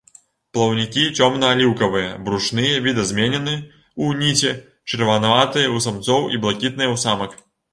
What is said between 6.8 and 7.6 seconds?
ў самак.